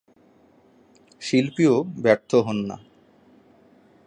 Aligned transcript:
শিল্পীও 1.21 1.75
ব্যর্থ 2.03 2.31
হন 2.45 2.57
না। 2.69 2.77